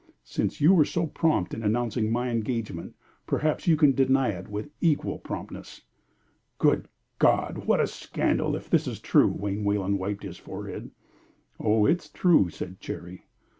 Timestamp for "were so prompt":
0.73-1.53